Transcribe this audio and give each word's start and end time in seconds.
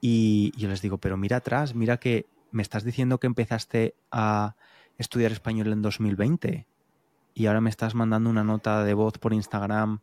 Y 0.02 0.54
yo 0.58 0.70
les 0.70 0.82
digo, 0.82 0.98
pero 0.98 1.18
mira 1.18 1.38
atrás, 1.38 1.76
mira 1.76 1.98
que 1.98 2.26
me 2.50 2.64
estás 2.64 2.84
diciendo 2.84 3.20
que 3.20 3.28
empezaste 3.28 3.94
a 4.12 4.56
estudiar 4.98 5.32
español 5.32 5.72
en 5.72 5.84
2020 5.84 6.66
y 7.36 7.46
ahora 7.46 7.62
me 7.62 7.70
estás 7.70 7.94
mandando 7.94 8.32
una 8.32 8.44
nota 8.44 8.84
de 8.84 8.96
voz 8.96 9.20
por 9.20 9.34
Instagram 9.34 10.00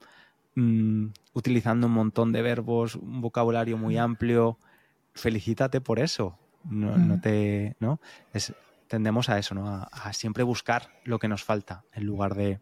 mm, 0.55 1.07
utilizando 1.33 1.89
un 1.89 1.95
montón 1.95 2.31
de 2.31 2.43
verbos, 2.43 2.95
un 2.95 3.21
vocabulario 3.21 3.77
muy 3.79 3.99
amplio. 3.99 4.59
Felicítate 5.13 5.81
por 5.81 5.99
eso 5.99 6.39
no, 6.65 6.97
no 6.97 7.21
te, 7.21 7.77
¿no? 7.81 8.01
Es, 8.33 8.53
tendemos 8.89 9.29
a 9.29 9.39
eso, 9.39 9.55
¿no? 9.55 9.69
A, 9.69 10.13
siempre 10.13 10.45
buscar 10.45 10.91
lo 11.05 11.19
que 11.19 11.29
nos 11.29 11.45
falta 11.45 11.85
en 11.93 12.05
lugar 12.05 12.35
de, 12.35 12.61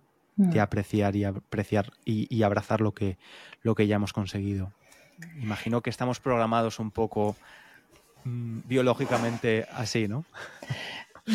apreciar 0.61 1.15
y 1.17 1.25
apreciar 1.25 1.93
y, 2.05 2.43
abrazar 2.43 2.81
lo 2.81 2.93
que, 2.93 3.19
lo 3.63 3.75
que 3.75 3.87
ya 3.87 3.97
hemos 3.97 4.13
conseguido. 4.13 4.73
Imagino 5.41 5.83
que 5.83 5.91
estamos 5.91 6.21
programados 6.21 6.79
un 6.79 6.91
poco 6.91 7.37
mm, 8.25 8.61
biológicamente 8.67 9.67
así, 9.73 10.09
¿no? 10.09 10.25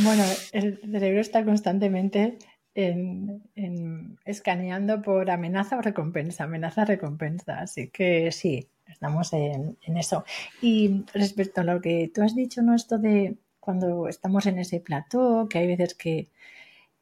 Bueno, 0.03 0.25
el 0.51 0.81
cerebro 0.81 1.21
está 1.21 1.45
constantemente 1.45 2.37
en, 2.75 4.17
escaneando 4.25 5.01
por 5.01 5.29
amenaza 5.31 5.77
o 5.77 5.81
recompensa, 5.81 6.43
amenaza 6.43 6.83
recompensa. 6.83 7.59
Así 7.59 7.89
que 7.89 8.31
sí, 8.33 8.67
estamos 8.97 9.31
en, 9.33 9.77
eso. 9.95 10.25
Y 10.59 11.05
respecto 11.13 11.61
a 11.61 11.63
lo 11.63 11.81
que 11.81 12.11
tú 12.13 12.23
has 12.23 12.35
dicho, 12.35 12.63
¿no? 12.63 12.73
Esto 12.73 12.97
de 12.97 13.37
cuando 13.59 14.07
estamos 14.07 14.47
en 14.47 14.57
ese 14.57 14.79
plató, 14.79 15.47
que 15.47 15.59
hay 15.59 15.67
veces 15.67 15.93
que, 15.93 16.31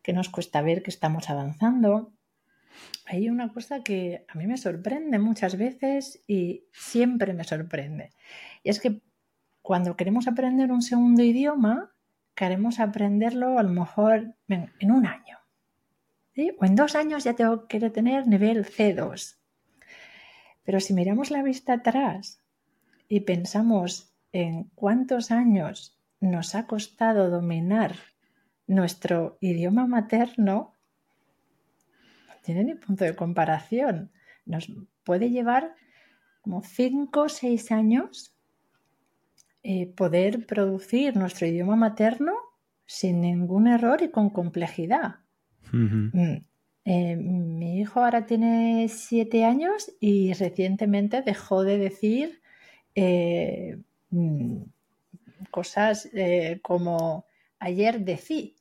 que 0.01 0.11
nos 0.11 0.27
cuesta 0.27 0.61
ver 0.61 0.83
que 0.83 0.91
estamos 0.91 1.29
avanzando, 1.29 2.11
hay 3.05 3.29
una 3.29 3.53
cosa 3.53 3.81
que 3.81 4.25
a 4.27 4.37
mí 4.37 4.45
me 4.45 4.57
sorprende 4.57 5.19
muchas 5.19 5.57
veces 5.57 6.21
y 6.27 6.65
siempre 6.73 7.33
me 7.33 7.45
sorprende. 7.45 8.11
Y 8.61 8.69
es 8.71 8.81
que 8.81 9.01
cuando 9.61 9.95
queremos 9.95 10.27
aprender 10.27 10.71
un 10.73 10.81
segundo 10.81 11.23
idioma, 11.23 11.93
queremos 12.35 12.81
aprenderlo 12.81 13.57
a 13.57 13.63
lo 13.63 13.69
mejor 13.69 14.35
en 14.49 14.91
un 14.91 15.05
año. 15.05 15.37
O 16.59 16.65
en 16.65 16.75
dos 16.75 16.95
años 16.95 17.23
ya 17.23 17.33
tengo 17.33 17.67
que 17.67 17.79
tener 17.89 18.27
nivel 18.27 18.65
C2. 18.65 19.37
Pero 20.65 20.79
si 20.79 20.93
miramos 20.93 21.31
la 21.31 21.43
vista 21.43 21.73
atrás 21.73 22.41
y 23.07 23.21
pensamos 23.21 24.13
en 24.31 24.65
cuántos 24.75 25.31
años 25.31 25.97
nos 26.19 26.55
ha 26.55 26.67
costado 26.67 27.29
dominar 27.29 27.95
nuestro 28.67 29.37
idioma 29.41 29.87
materno, 29.87 30.73
no 32.27 32.33
tiene 32.43 32.63
ni 32.63 32.75
punto 32.75 33.05
de 33.05 33.15
comparación. 33.15 34.11
Nos 34.45 34.71
puede 35.03 35.29
llevar 35.29 35.75
como 36.41 36.61
5 36.61 37.21
o 37.21 37.29
6 37.29 37.71
años 37.71 38.35
eh, 39.63 39.87
poder 39.87 40.45
producir 40.45 41.15
nuestro 41.15 41.47
idioma 41.47 41.75
materno 41.75 42.33
sin 42.85 43.21
ningún 43.21 43.67
error 43.67 44.01
y 44.01 44.09
con 44.09 44.29
complejidad. 44.29 45.15
Eh, 46.87 47.15
mi 47.15 47.79
hijo 47.79 48.03
ahora 48.03 48.27
tiene 48.27 48.87
siete 48.89 49.43
años 49.43 49.91
y 49.99 50.33
recientemente 50.33 51.23
dejó 51.23 51.63
de 51.63 51.79
decir 51.79 52.43
eh, 52.93 53.79
mm, 54.11 54.57
cosas 55.49 56.07
eh, 56.13 56.59
como 56.61 57.25
ayer 57.57 58.01
decí 58.01 58.55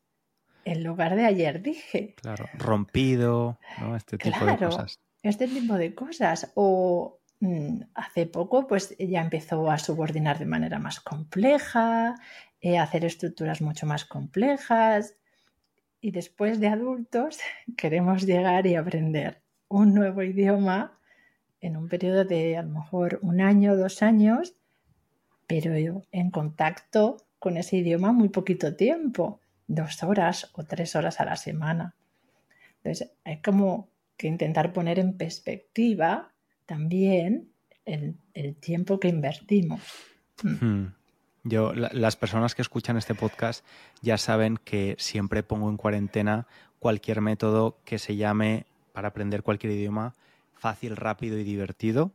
en 0.64 0.82
lugar 0.82 1.16
de 1.16 1.26
ayer 1.26 1.60
dije. 1.60 2.14
Claro, 2.16 2.48
rompido, 2.54 3.58
¿no? 3.78 3.94
Este 3.94 4.16
tipo 4.16 4.46
de 4.46 4.56
cosas. 4.56 5.00
Este 5.22 5.46
tipo 5.46 5.74
de 5.74 5.94
cosas. 5.94 6.50
O 6.54 7.18
mm, 7.40 7.82
hace 7.94 8.24
poco, 8.24 8.66
pues 8.66 8.96
ya 8.98 9.20
empezó 9.20 9.70
a 9.70 9.78
subordinar 9.78 10.38
de 10.38 10.46
manera 10.46 10.78
más 10.78 11.00
compleja, 11.00 12.14
a 12.14 12.82
hacer 12.82 13.04
estructuras 13.04 13.60
mucho 13.60 13.84
más 13.84 14.06
complejas 14.06 15.14
y 16.04 16.10
después 16.10 16.60
de 16.60 16.68
adultos 16.68 17.38
queremos 17.78 18.26
llegar 18.26 18.66
y 18.66 18.74
aprender 18.74 19.40
un 19.68 19.94
nuevo 19.94 20.22
idioma 20.22 20.98
en 21.62 21.78
un 21.78 21.88
periodo 21.88 22.26
de 22.26 22.58
a 22.58 22.62
lo 22.62 22.68
mejor 22.68 23.18
un 23.22 23.40
año, 23.40 23.74
dos 23.74 24.02
años, 24.02 24.54
pero 25.46 26.02
en 26.12 26.30
contacto 26.30 27.16
con 27.38 27.56
ese 27.56 27.78
idioma 27.78 28.12
muy 28.12 28.28
poquito 28.28 28.76
tiempo, 28.76 29.40
dos 29.66 30.02
horas 30.02 30.50
o 30.52 30.64
tres 30.64 30.94
horas 30.94 31.20
a 31.20 31.24
la 31.24 31.36
semana. 31.36 31.94
Entonces 32.82 33.10
hay 33.24 33.38
como 33.38 33.88
que 34.18 34.28
intentar 34.28 34.74
poner 34.74 34.98
en 34.98 35.16
perspectiva 35.16 36.34
también 36.66 37.48
el, 37.86 38.16
tiempo 38.60 39.00
que 39.00 39.08
invertimos. 39.08 39.80
Hmm. 40.42 40.88
Yo, 41.44 41.74
las 41.74 42.16
personas 42.16 42.54
que 42.54 42.62
escuchan 42.62 42.96
este 42.96 43.14
podcast 43.14 43.64
ya 44.00 44.16
saben 44.16 44.56
que 44.56 44.96
siempre 44.98 45.42
pongo 45.42 45.68
en 45.68 45.76
cuarentena 45.76 46.46
cualquier 46.78 47.20
método 47.20 47.76
que 47.84 47.98
se 47.98 48.16
llame, 48.16 48.66
para 48.92 49.08
aprender 49.08 49.42
cualquier 49.42 49.74
idioma, 49.74 50.14
fácil, 50.54 50.96
rápido 50.96 51.38
y 51.38 51.44
divertido. 51.44 52.12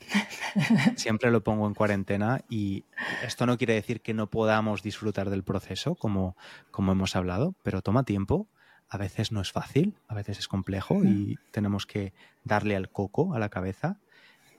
Siempre 0.96 1.30
lo 1.30 1.42
pongo 1.42 1.66
en 1.66 1.74
cuarentena 1.74 2.40
y 2.48 2.84
esto 3.24 3.46
no 3.46 3.56
quiere 3.56 3.74
decir 3.74 4.00
que 4.00 4.14
no 4.14 4.28
podamos 4.28 4.82
disfrutar 4.82 5.30
del 5.30 5.44
proceso, 5.44 5.94
como, 5.94 6.36
como 6.70 6.92
hemos 6.92 7.16
hablado, 7.16 7.54
pero 7.62 7.82
toma 7.82 8.02
tiempo. 8.02 8.48
A 8.88 8.98
veces 8.98 9.32
no 9.32 9.40
es 9.40 9.52
fácil, 9.52 9.98
a 10.08 10.14
veces 10.14 10.38
es 10.38 10.48
complejo 10.48 11.04
y 11.04 11.38
tenemos 11.50 11.86
que 11.86 12.12
darle 12.44 12.76
al 12.76 12.88
coco, 12.88 13.34
a 13.34 13.38
la 13.38 13.48
cabeza, 13.48 13.98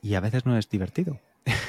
y 0.02 0.16
a 0.16 0.20
veces 0.20 0.46
no 0.46 0.58
es 0.58 0.70
divertido. 0.70 1.20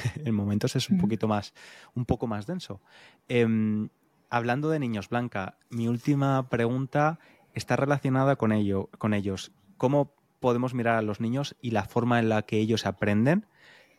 en 0.25 0.35
momentos 0.35 0.75
es 0.75 0.89
un 0.89 0.97
poquito 0.97 1.27
más, 1.27 1.53
un 1.95 2.05
poco 2.05 2.27
más 2.27 2.45
denso. 2.47 2.81
Em, 3.27 3.89
hablando 4.29 4.69
de 4.69 4.79
niños, 4.79 5.09
Blanca, 5.09 5.57
mi 5.69 5.87
última 5.87 6.49
pregunta 6.49 7.19
está 7.53 7.75
relacionada 7.75 8.35
con 8.35 8.51
ello, 8.51 8.89
con 8.97 9.13
ellos. 9.13 9.51
¿Cómo 9.77 10.13
podemos 10.39 10.73
mirar 10.73 10.95
a 10.95 11.01
los 11.01 11.19
niños 11.19 11.55
y 11.61 11.71
la 11.71 11.83
forma 11.83 12.19
en 12.19 12.29
la 12.29 12.43
que 12.43 12.57
ellos 12.57 12.85
aprenden? 12.85 13.45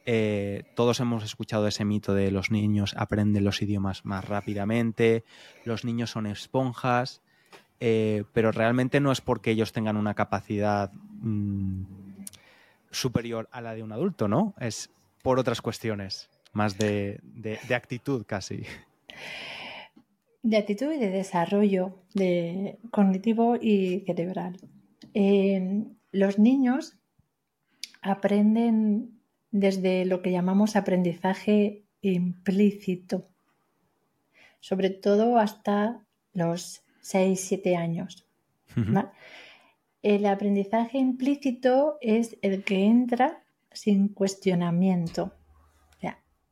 Eh, 0.07 0.65
todos 0.75 0.99
hemos 1.01 1.25
escuchado 1.25 1.67
ese 1.67 1.85
mito 1.85 2.15
de 2.15 2.31
los 2.31 2.51
niños 2.51 2.95
aprenden 2.97 3.45
los 3.45 3.61
idiomas 3.61 4.05
más 4.07 4.25
rápidamente, 4.25 5.25
los 5.65 5.85
niños 5.85 6.11
son 6.11 6.27
esponjas. 6.27 7.23
eh, 7.83 8.25
pero 8.35 8.53
realmente 8.53 9.01
no 9.01 9.11
es 9.11 9.23
porque 9.23 9.53
ellos 9.53 9.73
tengan 9.73 9.97
una 9.97 10.13
capacidad 10.15 10.93
mm, 11.23 11.85
superior 12.91 13.49
a 13.53 13.61
la 13.61 13.75
de 13.75 13.83
un 13.83 13.93
adulto, 13.93 14.29
¿no? 14.29 14.55
Es 14.59 14.91
por 15.23 15.39
otras 15.39 15.61
cuestiones, 15.61 16.29
más 16.53 16.79
de, 16.79 17.21
actitud 17.75 18.25
casi. 18.27 18.63
De 20.43 20.57
actitud 20.57 20.93
y 20.93 20.99
de 20.99 21.11
desarrollo 21.11 21.99
de 22.15 22.79
cognitivo 22.91 23.57
y 23.57 24.05
cerebral. 24.07 24.57
los 26.13 26.39
niños 26.39 26.97
aprenden 28.03 29.21
desde 29.51 30.05
lo 30.05 30.23
que 30.23 30.33
llamamos 30.33 30.77
aprendizaje 30.77 31.85
implícito, 32.01 33.29
sobre 34.61 34.91
todo 34.91 35.39
hasta 35.39 36.03
los 36.33 36.83
6-7 37.03 37.77
años. 37.77 38.27
El 40.03 40.25
aprendizaje 40.27 40.99
implícito 40.99 41.99
es 42.01 42.39
el 42.41 42.65
que 42.65 42.87
entra 42.87 43.43
sin 43.73 44.09
cuestionamiento. 44.09 45.35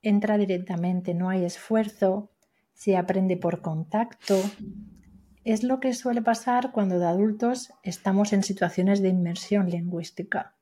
entra 0.00 0.38
directamente, 0.38 1.12
no 1.12 1.28
hay 1.28 1.44
esfuerzo, 1.44 2.30
se 2.72 2.96
aprende 2.96 3.36
por 3.36 3.60
contacto. 3.62 4.36
Es 5.44 5.64
lo 5.64 5.80
que 5.80 5.92
suele 5.92 6.22
pasar 6.22 6.70
cuando 6.70 7.00
de 7.00 7.06
adultos 7.06 7.72
estamos 7.82 8.32
en 8.32 8.44
situaciones 8.44 9.02
de 9.02 9.08
inmersión 9.08 9.68
lingüística. 9.68 10.54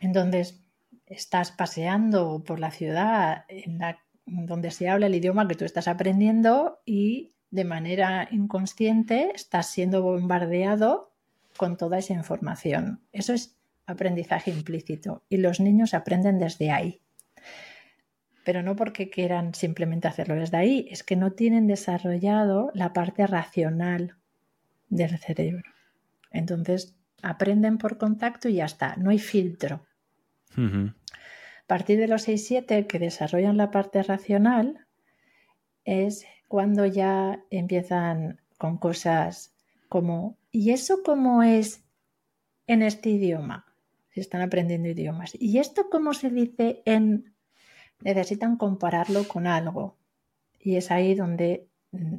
Entonces, 0.00 0.60
estás 1.06 1.52
paseando 1.52 2.42
por 2.44 2.60
la 2.60 2.70
ciudad 2.70 3.44
en 3.48 3.78
la, 3.78 3.98
donde 4.26 4.70
se 4.70 4.88
habla 4.88 5.06
el 5.06 5.14
idioma 5.14 5.48
que 5.48 5.54
tú 5.54 5.64
estás 5.64 5.88
aprendiendo 5.88 6.80
y 6.84 7.32
de 7.50 7.64
manera 7.64 8.28
inconsciente 8.30 9.30
estás 9.34 9.70
siendo 9.70 10.02
bombardeado 10.02 11.12
con 11.56 11.76
toda 11.76 11.98
esa 11.98 12.14
información. 12.14 13.02
Eso 13.12 13.32
es 13.34 13.56
aprendizaje 13.86 14.50
implícito 14.50 15.24
y 15.28 15.38
los 15.38 15.60
niños 15.60 15.94
aprenden 15.94 16.38
desde 16.38 16.70
ahí. 16.70 17.00
Pero 18.44 18.62
no 18.62 18.74
porque 18.74 19.10
quieran 19.10 19.54
simplemente 19.54 20.08
hacerlo 20.08 20.34
desde 20.34 20.56
ahí, 20.56 20.86
es 20.90 21.02
que 21.02 21.16
no 21.16 21.32
tienen 21.32 21.66
desarrollado 21.66 22.70
la 22.74 22.92
parte 22.92 23.26
racional 23.26 24.16
del 24.88 25.16
cerebro. 25.18 25.70
Entonces 26.30 26.96
aprenden 27.22 27.78
por 27.78 27.98
contacto 27.98 28.48
y 28.48 28.54
ya 28.54 28.64
está, 28.64 28.96
no 28.96 29.10
hay 29.10 29.18
filtro. 29.18 29.86
A 30.56 31.66
partir 31.66 31.98
de 31.98 32.08
los 32.08 32.28
6-7 32.28 32.86
que 32.86 32.98
desarrollan 32.98 33.56
la 33.56 33.70
parte 33.70 34.02
racional 34.02 34.86
es 35.84 36.26
cuando 36.48 36.84
ya 36.84 37.42
empiezan 37.50 38.40
con 38.58 38.76
cosas 38.76 39.54
como, 39.88 40.36
¿y 40.50 40.72
eso 40.72 41.02
cómo 41.02 41.42
es 41.42 41.84
en 42.66 42.82
este 42.82 43.10
idioma? 43.10 43.71
Se 44.14 44.20
están 44.20 44.42
aprendiendo 44.42 44.88
idiomas. 44.88 45.32
¿Y 45.38 45.58
esto 45.58 45.88
cómo 45.90 46.14
se 46.14 46.30
dice 46.30 46.82
en... 46.84 47.34
Necesitan 48.00 48.56
compararlo 48.56 49.26
con 49.28 49.46
algo. 49.46 49.96
Y 50.58 50.76
es 50.76 50.90
ahí 50.90 51.14
donde 51.14 51.68
mm, 51.92 52.16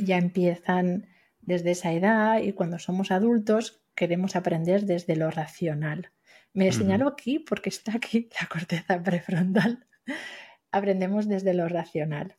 ya 0.00 0.18
empiezan 0.18 1.06
desde 1.40 1.72
esa 1.72 1.92
edad 1.92 2.40
y 2.40 2.52
cuando 2.52 2.78
somos 2.78 3.10
adultos 3.10 3.82
queremos 3.94 4.36
aprender 4.36 4.84
desde 4.86 5.16
lo 5.16 5.30
racional. 5.30 6.10
Me 6.54 6.72
señalo 6.72 7.08
aquí 7.08 7.38
porque 7.38 7.68
está 7.68 7.96
aquí 7.96 8.28
la 8.40 8.46
corteza 8.46 9.02
prefrontal. 9.02 9.86
Aprendemos 10.72 11.28
desde 11.28 11.54
lo 11.54 11.68
racional. 11.68 12.36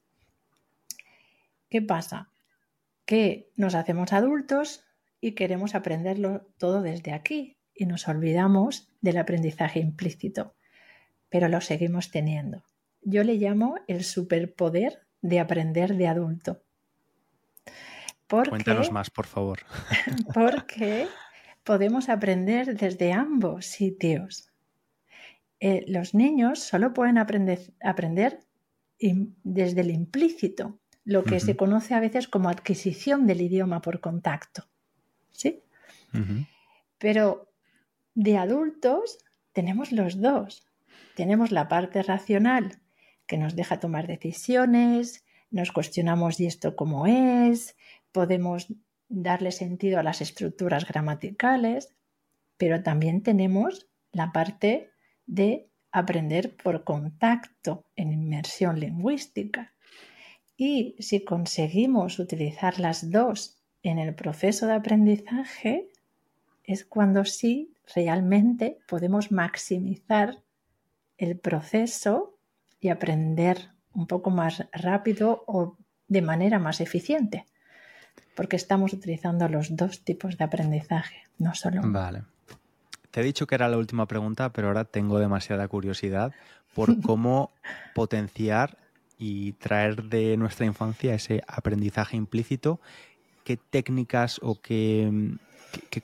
¿Qué 1.69 1.81
pasa? 1.81 2.31
Que 3.06 3.51
nos 3.56 3.75
hacemos 3.75 4.13
adultos 4.13 4.83
y 5.21 5.33
queremos 5.33 5.75
aprenderlo 5.75 6.47
todo 6.57 6.81
desde 6.81 7.13
aquí 7.13 7.57
y 7.75 7.86
nos 7.86 8.08
olvidamos 8.08 8.90
del 9.02 9.18
aprendizaje 9.18 9.80
implícito, 9.80 10.56
pero 11.30 11.48
lo 11.50 11.62
seguimos 11.62 12.12
teniendo. 12.12 12.64
Yo 13.02 13.24
le 13.24 13.36
llamo 13.36 13.75
el 13.88 14.04
superpoder 14.04 15.06
de 15.22 15.40
aprender 15.40 15.96
de 15.96 16.08
adulto. 16.08 16.64
Cuéntanos 18.28 18.92
más, 18.92 19.10
por 19.10 19.28
favor. 19.28 19.60
Porque 20.34 21.08
podemos 21.64 22.10
aprender 22.10 22.75
desde 22.75 23.14
ambos 23.14 23.66
sitios. 23.66 24.50
Eh, 25.60 25.86
los 25.88 26.14
niños 26.14 26.60
solo 26.60 26.94
pueden 26.94 27.18
aprender, 27.18 27.74
aprender 27.81 28.40
desde 29.44 29.81
el 29.81 29.92
implícito, 29.92 30.80
lo 31.06 31.24
que 31.24 31.40
se 31.40 31.56
conoce 31.56 31.94
a 31.94 32.00
veces 32.00 32.28
como 32.28 32.50
adquisición 32.50 33.28
del 33.28 33.42
idioma 33.42 33.81
por 33.81 34.00
contacto. 34.00 34.68
¿Sí? 35.31 35.64
Pero 36.98 37.53
de 38.15 38.38
adultos 38.38 39.19
tenemos 39.51 39.92
los 39.92 40.21
dos. 40.21 40.68
Tenemos 41.15 41.51
la 41.51 41.68
parte 41.68 42.01
racional 42.04 42.80
que 43.27 43.38
nos 43.38 43.56
deja 43.56 43.80
tomar 43.80 44.07
decisiones, 44.07 45.24
nos 45.51 45.71
cuestionamos 45.71 46.39
y 46.39 46.48
esto 46.48 46.75
cómo 46.75 47.06
es, 47.07 47.75
podemos 48.12 48.74
darle 49.07 49.51
sentido 49.51 50.00
a 50.00 50.04
las 50.04 50.21
estructuras 50.21 50.88
gramaticales, 50.88 51.95
pero 52.57 52.81
también 52.81 53.21
tenemos 53.21 53.88
la 54.12 54.31
parte 54.31 54.92
de 55.25 55.69
aprender 55.92 56.56
por 56.56 56.83
contacto 56.83 57.86
en 57.95 58.12
inmersión 58.12 58.80
lingüística. 58.80 59.74
Y 60.57 60.95
si 61.00 61.24
conseguimos 61.24 62.19
utilizar 62.19 62.80
las 62.80 63.12
dos 63.12 63.63
en 63.83 64.00
el 64.00 64.16
proceso 64.16 64.66
de 64.66 64.74
aprendizaje, 64.74 65.89
es 66.63 66.86
cuando 66.86 67.25
sí 67.25 67.74
realmente 67.94 68.80
podemos 68.88 69.31
maximizar 69.31 70.42
el 71.18 71.38
proceso 71.38 72.38
y 72.80 72.89
aprender 72.89 73.71
un 73.94 74.07
poco 74.07 74.30
más 74.30 74.65
rápido 74.71 75.44
o 75.48 75.77
de 76.07 76.21
manera 76.21 76.60
más 76.60 76.81
eficiente 76.81 77.45
porque 78.36 78.56
estamos 78.56 78.94
utilizando 78.94 79.48
los 79.48 79.75
dos 79.75 80.04
tipos 80.04 80.38
de 80.38 80.44
aprendizaje, 80.44 81.24
no 81.38 81.54
solo 81.56 81.81
Vale. 81.83 82.24
Te 83.12 83.21
he 83.21 83.24
dicho 83.24 83.45
que 83.45 83.56
era 83.56 83.68
la 83.68 83.77
última 83.77 84.07
pregunta, 84.07 84.51
pero 84.51 84.69
ahora 84.69 84.86
tengo 84.86 85.19
demasiada 85.19 85.68
curiosidad 85.68 86.33
por 86.74 87.00
cómo 87.01 87.51
potenciar 87.94 88.77
y 89.19 89.54
traer 89.54 90.04
de 90.04 90.36
nuestra 90.38 90.66
infancia 90.66 91.13
ese 91.13 91.44
aprendizaje 91.48 92.18
implícito. 92.18 92.80
¿Qué 93.44 93.57
técnicas 93.57 94.39
o 94.42 94.59
qué, 94.59 95.38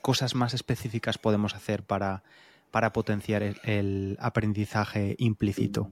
cosas 0.00 0.34
más 0.34 0.54
específicas 0.54 1.18
podemos 1.18 1.54
hacer 1.54 1.82
para, 1.82 2.22
para 2.70 2.92
potenciar 2.92 3.42
el, 3.42 4.16
aprendizaje 4.20 5.16
implícito? 5.18 5.90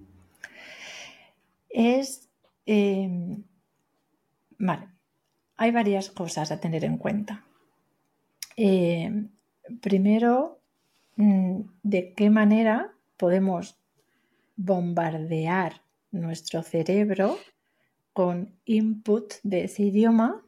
Es. 1.71 2.29
Eh, 2.67 3.09
vale 4.59 4.88
hay 5.59 5.73
varias 5.73 6.09
cosas 6.09 6.50
a 6.52 6.61
tener 6.61 6.85
en 6.85 6.97
cuenta. 6.97 7.45
Eh, 8.57 9.26
primero, 9.83 10.61
mm, 11.17 11.61
de 11.83 12.14
qué 12.14 12.31
manera 12.31 12.95
podemos 13.17 13.76
bombardear 14.57 15.83
nuestro 16.12 16.62
cerebro 16.62 17.38
con 18.12 18.55
input 18.64 19.35
de 19.43 19.64
ese 19.64 19.83
idioma 19.83 20.45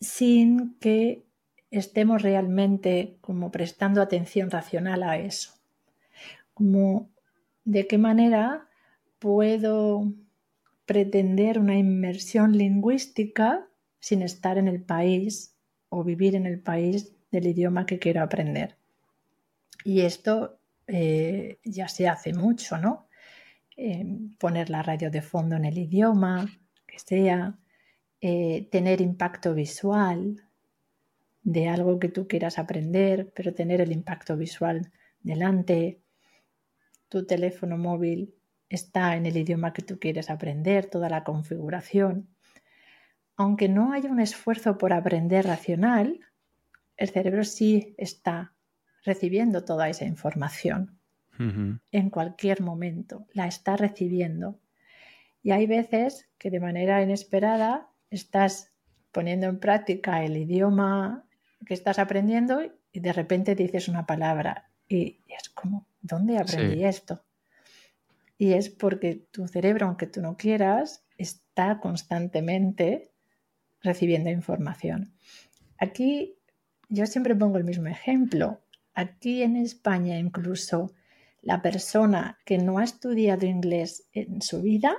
sin 0.00 0.78
que 0.80 1.24
estemos 1.72 2.22
realmente 2.22 3.16
como 3.22 3.50
prestando 3.50 4.00
atención 4.00 4.50
racional 4.50 5.02
a 5.02 5.16
eso. 5.16 5.54
Como 6.54 7.10
de 7.64 7.86
qué 7.86 7.98
manera 7.98 8.68
puedo 9.18 10.12
pretender 10.84 11.58
una 11.58 11.76
inmersión 11.76 12.56
lingüística 12.56 13.66
sin 13.98 14.22
estar 14.22 14.58
en 14.58 14.68
el 14.68 14.82
país 14.82 15.56
o 15.88 16.04
vivir 16.04 16.36
en 16.36 16.46
el 16.46 16.60
país 16.60 17.14
del 17.30 17.46
idioma 17.46 17.86
que 17.86 17.98
quiero 17.98 18.22
aprender. 18.22 18.76
Y 19.84 20.02
esto 20.02 20.58
eh, 20.86 21.58
ya 21.64 21.88
se 21.88 22.06
hace 22.06 22.34
mucho, 22.34 22.76
¿no? 22.76 23.06
Eh, 23.76 24.04
poner 24.38 24.68
la 24.68 24.82
radio 24.82 25.10
de 25.10 25.22
fondo 25.22 25.56
en 25.56 25.64
el 25.64 25.78
idioma, 25.78 26.46
que 26.86 26.98
sea, 26.98 27.56
eh, 28.20 28.68
tener 28.70 29.00
impacto 29.00 29.54
visual 29.54 30.42
de 31.42 31.68
algo 31.68 31.98
que 31.98 32.08
tú 32.08 32.28
quieras 32.28 32.58
aprender, 32.58 33.32
pero 33.34 33.54
tener 33.54 33.80
el 33.80 33.92
impacto 33.92 34.36
visual 34.36 34.90
delante, 35.20 36.00
tu 37.08 37.26
teléfono 37.26 37.76
móvil 37.76 38.34
está 38.68 39.16
en 39.16 39.26
el 39.26 39.36
idioma 39.36 39.72
que 39.72 39.82
tú 39.82 39.98
quieres 39.98 40.30
aprender, 40.30 40.86
toda 40.86 41.08
la 41.08 41.24
configuración. 41.24 42.28
Aunque 43.36 43.68
no 43.68 43.92
haya 43.92 44.10
un 44.10 44.20
esfuerzo 44.20 44.78
por 44.78 44.92
aprender 44.92 45.46
racional, 45.46 46.20
el 46.96 47.08
cerebro 47.10 47.44
sí 47.44 47.94
está 47.98 48.54
recibiendo 49.04 49.64
toda 49.64 49.88
esa 49.88 50.04
información 50.04 50.98
en 51.38 52.10
cualquier 52.10 52.60
momento, 52.60 53.26
la 53.32 53.46
está 53.46 53.76
recibiendo. 53.76 54.60
Y 55.42 55.50
hay 55.50 55.66
veces 55.66 56.28
que 56.38 56.50
de 56.50 56.60
manera 56.60 57.02
inesperada 57.02 57.88
estás 58.10 58.72
poniendo 59.10 59.46
en 59.46 59.58
práctica 59.58 60.24
el 60.24 60.36
idioma 60.36 61.24
que 61.66 61.74
estás 61.74 61.98
aprendiendo 61.98 62.60
y 62.92 63.00
de 63.00 63.12
repente 63.12 63.54
dices 63.54 63.88
una 63.88 64.06
palabra 64.06 64.70
y 64.88 65.20
es 65.28 65.48
como, 65.50 65.86
¿dónde 66.00 66.38
aprendí 66.38 66.84
esto? 66.84 67.22
Y 68.36 68.52
es 68.52 68.68
porque 68.68 69.26
tu 69.30 69.46
cerebro, 69.46 69.86
aunque 69.86 70.06
tú 70.06 70.20
no 70.20 70.36
quieras, 70.36 71.04
está 71.16 71.78
constantemente 71.80 73.12
recibiendo 73.82 74.30
información. 74.30 75.12
Aquí 75.78 76.36
yo 76.88 77.06
siempre 77.06 77.34
pongo 77.34 77.58
el 77.58 77.64
mismo 77.64 77.86
ejemplo. 77.86 78.60
Aquí 78.94 79.42
en 79.42 79.56
España 79.56 80.18
incluso 80.18 80.92
la 81.40 81.62
persona 81.62 82.38
que 82.44 82.58
no 82.58 82.78
ha 82.78 82.84
estudiado 82.84 83.46
inglés 83.46 84.08
en 84.12 84.42
su 84.42 84.62
vida 84.62 84.96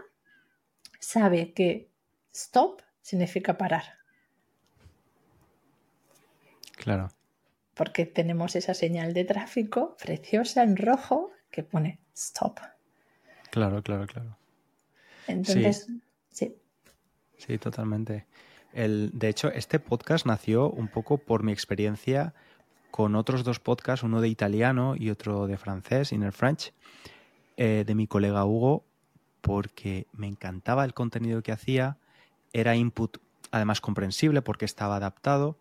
sabe 0.99 1.53
que 1.53 1.89
stop 2.33 2.81
significa 3.01 3.57
parar. 3.57 3.83
Claro. 6.75 7.09
Porque 7.73 8.05
tenemos 8.05 8.55
esa 8.55 8.73
señal 8.73 9.13
de 9.13 9.25
tráfico 9.25 9.95
preciosa 10.01 10.63
en 10.63 10.77
rojo 10.77 11.31
que 11.49 11.63
pone 11.63 11.99
stop. 12.13 12.59
Claro, 13.49 13.81
claro, 13.81 14.07
claro. 14.07 14.37
Entonces, 15.27 15.87
sí. 16.29 16.55
Sí, 17.37 17.57
totalmente. 17.57 18.25
El, 18.73 19.11
de 19.13 19.29
hecho, 19.29 19.51
este 19.51 19.79
podcast 19.79 20.25
nació 20.25 20.69
un 20.69 20.87
poco 20.87 21.17
por 21.17 21.43
mi 21.43 21.51
experiencia 21.51 22.33
con 22.89 23.15
otros 23.15 23.43
dos 23.43 23.59
podcasts, 23.59 24.03
uno 24.03 24.21
de 24.21 24.27
italiano 24.27 24.95
y 24.95 25.09
otro 25.09 25.47
de 25.47 25.57
francés, 25.57 26.11
Inner 26.11 26.31
French, 26.31 26.73
eh, 27.57 27.83
de 27.85 27.95
mi 27.95 28.07
colega 28.07 28.45
Hugo, 28.45 28.85
porque 29.41 30.07
me 30.11 30.27
encantaba 30.27 30.85
el 30.85 30.93
contenido 30.93 31.41
que 31.43 31.51
hacía, 31.51 31.97
era 32.53 32.75
input 32.75 33.17
además 33.51 33.81
comprensible 33.81 34.41
porque 34.41 34.65
estaba 34.65 34.95
adaptado 34.95 35.57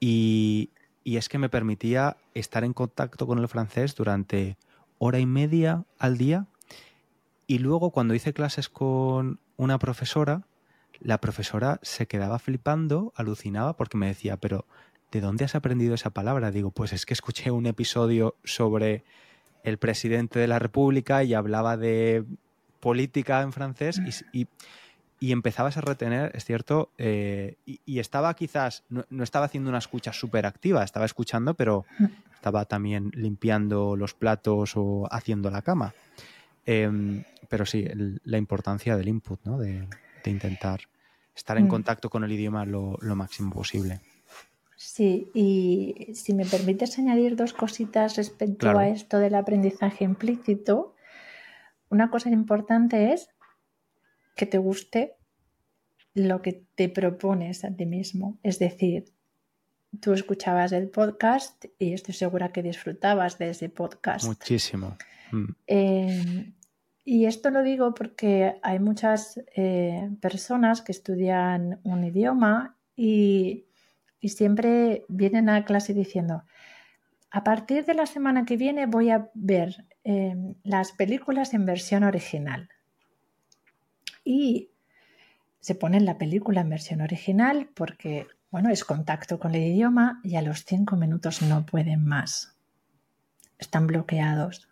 y, 0.00 0.70
y 1.04 1.16
es 1.16 1.28
que 1.28 1.38
me 1.38 1.48
permitía 1.48 2.16
estar 2.34 2.64
en 2.64 2.72
contacto 2.72 3.26
con 3.26 3.38
el 3.38 3.48
francés 3.48 3.94
durante 3.94 4.56
hora 4.98 5.18
y 5.18 5.26
media 5.26 5.84
al 5.98 6.18
día 6.18 6.46
y 7.50 7.58
luego 7.58 7.90
cuando 7.90 8.14
hice 8.14 8.32
clases 8.32 8.68
con 8.68 9.40
una 9.56 9.80
profesora, 9.80 10.46
la 11.00 11.18
profesora 11.18 11.80
se 11.82 12.06
quedaba 12.06 12.38
flipando, 12.38 13.12
alucinaba 13.16 13.76
porque 13.76 13.98
me 13.98 14.06
decía, 14.06 14.36
pero 14.36 14.66
¿de 15.10 15.20
dónde 15.20 15.46
has 15.46 15.56
aprendido 15.56 15.94
esa 15.94 16.10
palabra? 16.10 16.52
Digo, 16.52 16.70
pues 16.70 16.92
es 16.92 17.06
que 17.06 17.12
escuché 17.12 17.50
un 17.50 17.66
episodio 17.66 18.36
sobre 18.44 19.02
el 19.64 19.78
presidente 19.78 20.38
de 20.38 20.46
la 20.46 20.60
República 20.60 21.24
y 21.24 21.34
hablaba 21.34 21.76
de 21.76 22.24
política 22.78 23.42
en 23.42 23.52
francés 23.52 24.00
y, 24.32 24.46
empezabas 25.20 25.76
a 25.76 25.82
retener, 25.82 26.30
es 26.34 26.44
cierto, 26.44 26.92
eh, 26.96 27.56
y, 27.66 27.98
estaba 27.98 28.32
quizás, 28.34 28.84
no, 28.88 29.04
estaba 29.22 29.44
haciendo 29.46 29.68
una 29.68 29.78
escucha 29.78 30.12
súper 30.12 30.46
activa, 30.46 30.82
estaba 30.82 31.04
escuchando, 31.04 31.54
pero 31.54 31.84
estaba 32.32 32.64
también 32.64 33.10
limpiando 33.14 33.96
los 33.96 34.14
platos 34.14 34.72
o 34.76 35.06
haciendo 35.10 35.50
la 35.50 35.62
cama. 35.62 35.94
Em, 36.64 37.24
pero 37.48 37.66
sí, 37.66 37.86
la 38.24 38.38
importancia 38.38 38.96
del 38.96 39.08
input, 39.08 39.40
¿no? 39.44 39.58
de 39.58 39.86
intentar 40.24 40.80
estar 41.34 41.58
en 41.58 41.64
mm. 41.64 41.68
contacto 41.68 42.10
con 42.10 42.24
el 42.24 42.32
idioma 42.32 42.64
lo, 42.64 42.98
máximo 43.02 43.50
posible. 43.52 44.00
Sí, 44.76 45.30
y 45.34 46.14
si 46.14 46.32
me 46.32 46.46
permites 46.46 46.98
añadir 46.98 47.36
dos 47.36 47.52
cositas 47.52 48.16
respecto 48.16 48.78
a 48.78 48.88
esto 48.88 49.18
del 49.18 49.34
aprendizaje 49.34 50.04
implícito, 50.04 50.94
una 51.90 52.10
cosa 52.10 52.30
importante 52.30 53.12
es 53.12 53.28
que 54.40 54.46
te 54.46 54.56
guste 54.56 55.16
lo 56.14 56.40
que 56.40 56.64
te 56.74 56.88
propones 56.88 57.62
a 57.62 57.76
ti 57.76 57.84
mismo. 57.84 58.38
Es 58.42 58.58
decir, 58.58 59.04
tú 60.00 60.14
escuchabas 60.14 60.72
el 60.72 60.88
podcast 60.88 61.66
y 61.78 61.92
estoy 61.92 62.14
segura 62.14 62.50
que 62.50 62.62
disfrutabas 62.62 63.36
de 63.36 63.50
ese 63.50 63.68
podcast. 63.68 64.24
Muchísimo. 64.24 64.96
Mm. 65.30 65.44
Eh, 65.66 66.52
y 67.04 67.26
esto 67.26 67.50
lo 67.50 67.62
digo 67.62 67.92
porque 67.92 68.58
hay 68.62 68.78
muchas 68.78 69.38
eh, 69.54 70.08
personas 70.22 70.80
que 70.80 70.92
estudian 70.92 71.78
un 71.82 72.02
idioma 72.02 72.78
y, 72.96 73.66
siempre 74.22 75.04
vienen 75.08 75.50
a 75.50 75.66
clase 75.66 75.92
diciendo, 75.92 76.44
a 77.30 77.44
partir 77.44 77.84
de 77.84 77.92
la 77.92 78.06
semana 78.06 78.46
que 78.46 78.56
viene 78.56 78.86
voy 78.86 79.10
a 79.10 79.30
ver 79.34 79.84
em, 80.02 80.54
las 80.62 80.92
películas 80.92 81.52
en 81.52 81.66
versión 81.66 82.04
original. 82.04 82.70
Y 84.30 84.70
se 85.58 85.74
ponen 85.74 86.04
la 86.04 86.18
película 86.18 86.60
en 86.60 86.70
versión 86.70 87.00
original 87.00 87.68
porque, 87.74 88.26
bueno, 88.50 88.70
es 88.70 88.84
contacto 88.84 89.38
con 89.38 89.54
el 89.54 89.62
idioma 89.62 90.20
y 90.22 90.36
a 90.36 90.42
los 90.42 90.64
cinco 90.64 90.96
minutos 90.96 91.42
no 91.42 91.66
pueden 91.66 92.04
más. 92.04 92.56
Están 93.58 93.86
bloqueados 93.86 94.70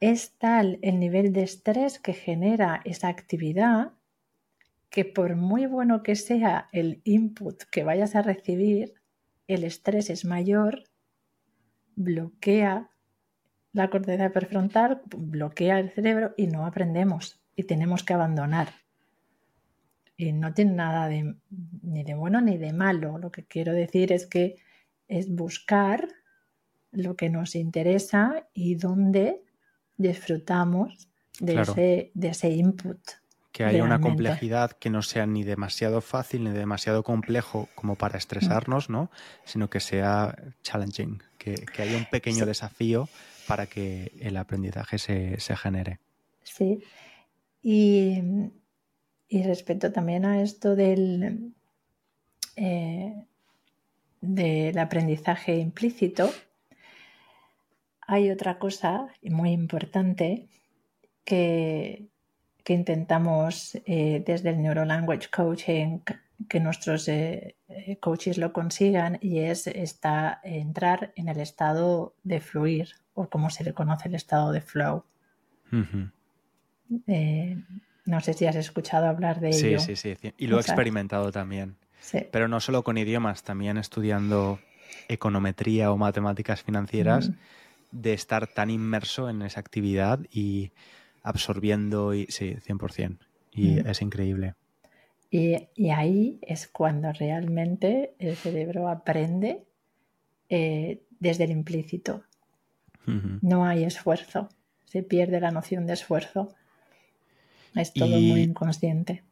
es 0.00 0.32
tal 0.38 0.78
el 0.82 1.00
nivel 1.00 1.32
de 1.32 1.42
estrés 1.42 1.98
que 1.98 2.12
genera 2.12 2.82
esa 2.84 3.08
actividad 3.08 3.92
que 4.90 5.04
por 5.04 5.36
muy 5.36 5.66
bueno 5.66 6.02
que 6.02 6.16
sea 6.16 6.68
el 6.72 7.00
input 7.04 7.62
que 7.70 7.82
vayas 7.82 8.14
a 8.14 8.22
recibir, 8.22 8.94
el 9.46 9.64
estrés 9.64 10.10
es 10.10 10.24
mayor, 10.24 10.84
bloquea 11.96 12.90
la 13.72 13.90
corteza 13.90 14.30
prefrontal, 14.30 15.02
bloquea 15.06 15.78
el 15.78 15.90
cerebro 15.90 16.34
y 16.36 16.46
no 16.46 16.66
aprendemos 16.66 17.40
y 17.56 17.64
tenemos 17.64 18.04
que 18.04 18.14
abandonar. 18.14 18.68
Y 20.16 20.32
no 20.32 20.54
tiene 20.54 20.72
nada 20.72 21.08
de, 21.08 21.34
ni 21.82 22.04
de 22.04 22.14
bueno 22.14 22.40
ni 22.40 22.56
de 22.56 22.72
malo. 22.72 23.18
Lo 23.18 23.32
que 23.32 23.44
quiero 23.44 23.72
decir 23.72 24.12
es 24.12 24.26
que 24.26 24.56
es 25.08 25.34
buscar 25.34 26.08
lo 26.90 27.16
que 27.16 27.28
nos 27.28 27.54
interesa 27.54 28.46
y 28.54 28.76
dónde 28.76 29.42
disfrutamos 29.96 31.08
de, 31.40 31.60
ese, 31.60 32.10
de 32.14 32.28
ese 32.28 32.50
input. 32.50 32.98
Que 33.52 33.64
haya 33.64 33.84
una 33.84 34.00
complejidad 34.00 34.72
que 34.72 34.90
no 34.90 35.00
sea 35.00 35.26
ni 35.26 35.42
demasiado 35.42 36.02
fácil 36.02 36.44
ni 36.44 36.50
demasiado 36.50 37.02
complejo 37.02 37.70
como 37.74 37.94
para 37.94 38.18
estresarnos, 38.18 38.90
¿no? 38.90 39.10
Sino 39.44 39.70
que 39.70 39.80
sea 39.80 40.36
challenging, 40.62 41.22
que, 41.38 41.64
haya 41.78 41.96
un 41.96 42.04
pequeño 42.10 42.44
desafío 42.44 43.08
para 43.46 43.66
que 43.66 44.12
el 44.20 44.36
aprendizaje 44.36 44.98
se, 44.98 45.56
genere. 45.56 46.00
Sí. 46.42 46.82
Y, 47.68 48.22
respecto 49.28 49.90
también 49.90 50.24
a 50.24 50.40
esto 50.40 50.76
del, 50.76 51.52
eh, 52.54 53.26
del 54.20 54.78
aprendizaje 54.78 55.56
implícito, 55.56 56.30
hay 58.02 58.30
otra 58.30 58.60
cosa 58.60 59.08
muy 59.22 59.50
importante 59.50 60.46
que, 61.24 62.06
intentamos 62.68 63.76
eh, 63.84 64.22
desde 64.24 64.50
el 64.50 64.62
Neurolanguage 64.62 65.28
Coaching 65.30 66.00
que 66.48 66.60
nuestros 66.60 67.08
eh, 67.08 67.56
coaches 68.00 68.38
lo 68.38 68.52
consigan 68.52 69.18
y 69.20 69.40
es 69.40 69.68
entrar 69.68 71.12
en 71.16 71.28
el 71.28 71.40
estado 71.40 72.14
de 72.22 72.40
fluir 72.40 72.90
o 73.14 73.28
como 73.28 73.50
se 73.50 73.64
le 73.64 73.72
conoce 73.72 74.08
el 74.08 74.14
estado 74.14 74.52
de 74.52 74.60
flow. 74.60 75.04
No 76.88 78.20
sé 78.20 78.34
si 78.34 78.46
has 78.46 78.56
escuchado 78.56 79.06
hablar 79.06 79.40
de 79.40 79.48
ello. 79.48 79.80
Sí, 79.80 79.96
sí, 79.96 80.16
sí. 80.16 80.32
Y 80.38 80.46
lo 80.46 80.58
he 80.58 80.60
experimentado 80.60 81.32
también. 81.32 81.76
Pero 82.30 82.48
no 82.48 82.60
solo 82.60 82.84
con 82.84 82.98
idiomas, 82.98 83.42
también 83.42 83.78
estudiando 83.78 84.60
econometría 85.08 85.90
o 85.90 85.96
matemáticas 85.96 86.62
financieras 86.62 87.30
de 87.90 88.12
estar 88.12 88.46
tan 88.46 88.70
inmerso 88.70 89.28
en 89.28 89.42
esa 89.42 89.60
actividad 89.60 90.20
y 90.30 90.70
absorbiendo, 91.22 92.14
y 92.14 92.26
sí, 92.26 92.56
100%. 92.66 93.18
Y 93.52 93.72
mm. 93.72 93.86
es 93.88 94.02
increíble. 94.02 94.54
Y, 95.30 95.90
ahí 95.90 96.38
es 96.42 96.68
cuando 96.68 97.12
realmente 97.12 98.14
el 98.18 98.36
cerebro 98.36 98.88
aprende 98.88 99.64
eh, 100.48 101.02
desde 101.18 101.44
el 101.44 101.50
implícito. 101.50 102.22
No 103.40 103.64
hay 103.64 103.84
esfuerzo, 103.84 104.48
se 104.84 105.04
pierde 105.04 105.40
la 105.40 105.52
noción 105.52 105.86
de 105.86 105.92
esfuerzo. 105.92 106.56
Es 107.76 107.92
todo 107.92 108.08
muy 108.08 108.40
inconsciente. 108.40 109.22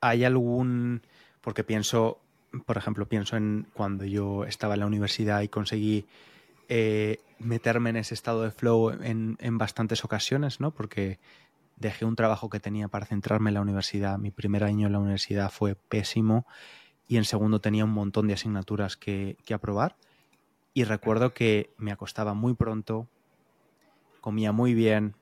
¿Hay 0.00 0.24
algún, 0.24 1.02
porque 1.40 1.64
pienso, 1.64 2.18
por 2.66 2.76
ejemplo, 2.76 3.06
pienso 3.08 3.36
en 3.36 3.66
cuando 3.72 4.04
yo 4.04 4.44
estaba 4.44 4.74
en 4.74 4.80
la 4.80 4.86
universidad 4.86 5.42
y 5.42 5.48
conseguí 5.48 6.06
eh, 6.68 7.18
meterme 7.38 7.90
en 7.90 7.96
ese 7.96 8.14
estado 8.14 8.42
de 8.42 8.50
flow 8.50 8.90
en, 8.90 9.58
bastantes 9.58 10.04
ocasiones, 10.04 10.60
¿no? 10.60 10.72
Porque 10.72 11.18
dejé 11.76 12.04
un 12.04 12.16
trabajo 12.16 12.50
que 12.50 12.60
tenía 12.60 12.88
para 12.88 13.06
centrarme 13.06 13.50
en 13.50 13.54
la 13.54 13.60
universidad. 13.60 14.18
Mi 14.18 14.30
primer 14.30 14.64
año 14.64 14.86
en 14.86 14.92
la 14.92 14.98
universidad 14.98 15.50
fue 15.50 15.74
pésimo 15.74 16.46
y 17.06 17.16
en 17.16 17.24
segundo 17.24 17.60
tenía 17.60 17.84
un 17.84 17.90
montón 17.90 18.26
de 18.26 18.34
asignaturas 18.34 18.96
que, 18.96 19.36
que 19.44 19.54
aprobar. 19.54 19.96
Y 20.74 20.84
recuerdo 20.84 21.34
que 21.34 21.70
me 21.76 21.92
acostaba 21.92 22.34
muy 22.34 22.54
pronto, 22.54 23.06
comía 24.20 24.52
muy 24.52 24.72
bien, 24.74 25.14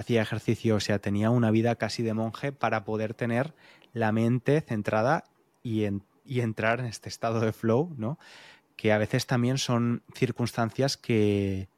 hacía 0.00 0.22
ejercicio, 0.22 0.76
o 0.76 0.80
sea, 0.80 0.98
tenía 0.98 1.30
una 1.30 1.50
vida 1.50 1.76
casi 1.76 2.02
de 2.02 2.14
monje 2.14 2.52
para 2.52 2.84
poder 2.84 3.12
tener 3.12 3.54
la 3.92 4.12
mente 4.12 4.62
centrada 4.62 5.24
y, 5.62 5.84
entrar 6.24 6.80
en 6.80 6.86
este 6.86 7.08
estado 7.08 7.40
de 7.40 7.52
flow, 7.52 7.94
¿no? 7.98 8.18
Que 8.76 8.92
a 8.92 8.98
veces 8.98 9.26
también 9.26 9.58
son 9.58 10.02
circunstancias 10.14 10.96
que, 10.96 11.68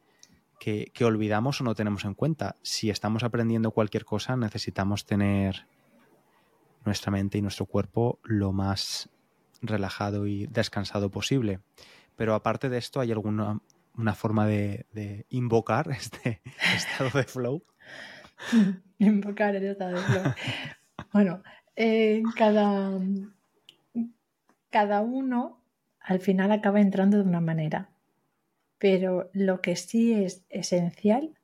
que, 0.61 0.93
que 0.95 1.05
olvidamos 1.05 1.61
o 1.61 1.65
no 1.65 1.75
tenemos 1.75 2.05
en 2.05 2.15
cuenta. 2.15 2.57
Si 2.63 2.91
estamos 2.91 3.25
aprendiendo 3.25 3.73
cualquier 3.73 4.05
cosa, 4.05 4.37
necesitamos 4.37 5.05
tener 5.05 5.67
nuestra 6.85 7.11
mente 7.11 7.39
y 7.39 7.43
nuestro 7.43 7.67
cuerpo 7.67 8.21
lo 8.23 8.53
más 8.53 9.09
relajado 9.63 10.29
y 10.29 10.47
descansado 10.47 11.11
posible. 11.11 11.59
Pero 12.15 12.35
aparte 12.35 12.69
de 12.69 12.79
esto, 12.79 13.01
¿hay 13.01 13.11
alguna 13.11 13.61
una 13.97 14.15
forma 14.15 14.47
de, 14.47 14.87
de 14.93 15.27
invocar 15.29 15.91
este 15.99 16.41
estado 16.75 17.11
de 17.15 17.25
flow? 17.25 17.65
Invocar 18.99 19.57
el 19.57 19.65
estado 19.65 19.97
de 19.97 20.35
bueno, 21.13 21.43
eh, 21.77 22.23
cada, 22.37 22.99
cada 24.71 25.01
uno 25.03 25.61
al 26.01 26.21
final 26.21 26.53
acaba 26.53 26.81
entrando 26.81 27.19
de 27.19 27.25
una 27.25 27.41
manera, 27.41 27.91
pero 28.79 29.31
lo 29.33 29.61
que 29.61 29.77
sí 29.77 30.13
es 30.13 30.45
esencial 30.49 31.35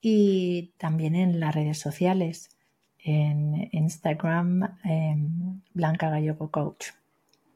y 0.00 0.72
también 0.76 1.16
en 1.16 1.40
las 1.40 1.54
redes 1.54 1.78
sociales, 1.78 2.50
en 2.98 3.68
Instagram, 3.72 4.76
Blanca 5.72 6.10
Gallego 6.10 6.50
Coach. 6.50 6.88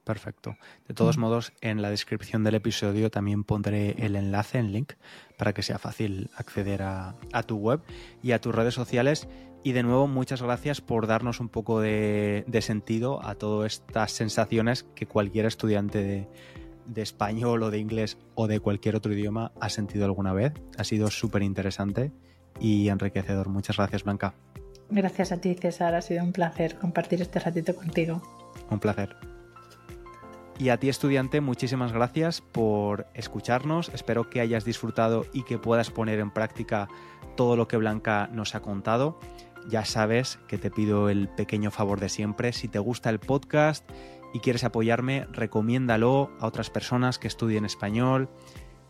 Perfecto. 0.04 0.56
De 0.88 0.94
todos 0.94 1.16
modos, 1.16 1.52
en 1.60 1.80
la 1.80 1.90
descripción 1.90 2.42
del 2.42 2.56
episodio 2.56 3.10
también 3.10 3.44
pondré 3.44 3.94
el 4.04 4.16
enlace, 4.16 4.58
el 4.58 4.72
link, 4.72 4.94
para 5.36 5.52
que 5.52 5.62
sea 5.62 5.78
fácil 5.78 6.30
acceder 6.36 6.82
a, 6.82 7.14
tu 7.46 7.56
web 7.56 7.80
y 8.20 8.32
a 8.32 8.40
tus 8.40 8.54
redes 8.54 8.74
sociales. 8.74 9.28
Y 9.62 9.72
de 9.72 9.84
nuevo, 9.84 10.08
muchas 10.08 10.42
gracias 10.42 10.80
por 10.80 11.06
darnos 11.06 11.38
un 11.38 11.48
poco 11.48 11.80
de, 11.80 12.44
sentido 12.62 13.24
a 13.24 13.36
todas 13.36 13.74
estas 13.74 14.10
sensaciones 14.10 14.82
que 14.82 15.06
cualquier 15.06 15.46
estudiante 15.46 16.02
de, 16.02 16.28
de, 16.86 17.02
español 17.02 17.62
o 17.62 17.70
de 17.70 17.78
inglés 17.78 18.18
o 18.34 18.48
de 18.48 18.58
cualquier 18.58 18.96
otro 18.96 19.12
idioma 19.12 19.52
ha 19.60 19.68
sentido 19.68 20.04
alguna 20.04 20.32
vez. 20.32 20.52
Ha 20.78 20.84
sido 20.84 21.12
súper 21.12 21.44
interesante 21.44 22.10
y 22.58 22.88
enriquecedor. 22.88 23.48
Muchas 23.48 23.76
gracias, 23.76 24.02
Blanca. 24.02 24.34
Gracias 24.90 25.30
a 25.30 25.40
ti, 25.40 25.54
César. 25.54 25.94
Ha 25.94 26.02
sido 26.02 26.24
un 26.24 26.32
placer 26.32 26.76
compartir 26.76 27.22
este 27.22 27.38
ratito 27.38 27.76
contigo. 27.76 28.20
Un 28.68 28.80
placer. 28.80 29.31
Y 30.62 30.68
a 30.68 30.76
ti 30.76 30.88
estudiante, 30.88 31.40
muchísimas 31.40 31.92
gracias 31.92 32.40
por 32.40 33.08
escucharnos. 33.14 33.88
Espero 33.88 34.30
que 34.30 34.40
hayas 34.40 34.64
disfrutado 34.64 35.26
y 35.32 35.42
que 35.42 35.58
puedas 35.58 35.90
poner 35.90 36.20
en 36.20 36.30
práctica 36.30 36.86
todo 37.36 37.56
lo 37.56 37.66
que 37.66 37.78
Blanca 37.78 38.28
nos 38.32 38.54
ha 38.54 38.62
contado. 38.62 39.18
Ya 39.68 39.84
sabes 39.84 40.38
que 40.46 40.58
te 40.58 40.70
pido 40.70 41.08
el 41.08 41.28
pequeño 41.28 41.72
favor 41.72 41.98
de 41.98 42.08
siempre. 42.08 42.52
Si 42.52 42.68
te 42.68 42.78
gusta 42.78 43.10
el 43.10 43.18
podcast 43.18 43.90
y 44.32 44.38
quieres 44.38 44.62
apoyarme, 44.62 45.26
recomiéndalo 45.32 46.30
a 46.38 46.46
otras 46.46 46.70
personas 46.70 47.18
que 47.18 47.26
estudien 47.26 47.64
español. 47.64 48.28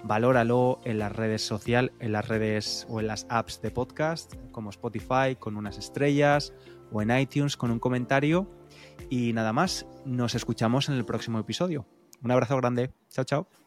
Valóralo 0.04 0.78
en 0.84 0.98
las 0.98 1.16
redes 1.16 1.40
sociales, 1.40 1.92
en 2.00 2.12
las 2.12 2.28
redes 2.28 2.86
o 2.90 3.00
en 3.00 3.06
las 3.06 3.26
apps 3.30 3.62
de 3.62 3.70
podcast 3.70 4.34
como 4.50 4.68
Spotify 4.68 5.36
con 5.38 5.56
unas 5.56 5.78
estrellas 5.78 6.52
o 6.92 7.00
en 7.00 7.18
iTunes 7.18 7.56
con 7.56 7.70
un 7.70 7.78
comentario 7.78 8.46
y 9.10 9.32
nada 9.32 9.52
más, 9.52 9.86
nos 10.04 10.34
escuchamos 10.34 10.88
en 10.88 10.94
el 10.94 11.04
próximo 11.04 11.38
episodio. 11.38 11.86
Un 12.22 12.30
abrazo 12.30 12.56
grande. 12.56 12.92
Chao, 13.10 13.24
chao. 13.24 13.61